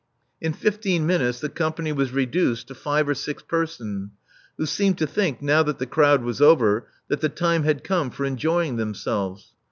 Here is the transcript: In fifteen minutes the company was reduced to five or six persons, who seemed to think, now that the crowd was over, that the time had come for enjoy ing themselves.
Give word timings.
In 0.41 0.53
fifteen 0.53 1.05
minutes 1.05 1.41
the 1.41 1.47
company 1.47 1.91
was 1.91 2.11
reduced 2.11 2.67
to 2.69 2.73
five 2.73 3.07
or 3.07 3.13
six 3.13 3.43
persons, 3.43 4.09
who 4.57 4.65
seemed 4.65 4.97
to 4.97 5.05
think, 5.05 5.43
now 5.43 5.61
that 5.61 5.77
the 5.77 5.85
crowd 5.85 6.23
was 6.23 6.41
over, 6.41 6.87
that 7.09 7.21
the 7.21 7.29
time 7.29 7.61
had 7.65 7.83
come 7.83 8.09
for 8.09 8.25
enjoy 8.25 8.65
ing 8.65 8.77
themselves. 8.77 9.53